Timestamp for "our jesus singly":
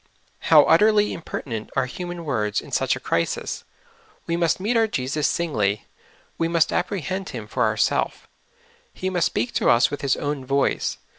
4.75-5.85